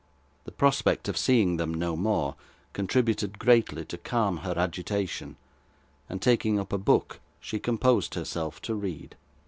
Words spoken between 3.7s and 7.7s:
to calm her agitation, and, taking up a book, she